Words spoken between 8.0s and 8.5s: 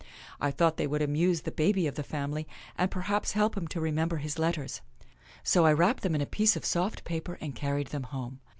home.